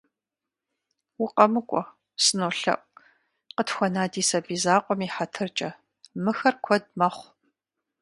-УкъэмыкӀуэ, 1.23 1.83
сынолъэӀу, 2.23 2.81
къытхуэна 3.55 4.03
ди 4.11 4.21
сабий 4.29 4.59
закъуэм 4.63 4.99
и 5.05 5.09
хьэтыркӀэ, 5.15 5.69
мыхэр 6.23 6.55
куэд 6.63 6.83
мэхъу. 6.99 7.27